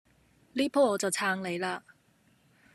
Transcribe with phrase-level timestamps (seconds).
[0.53, 1.79] 呢鋪我就撐你嘞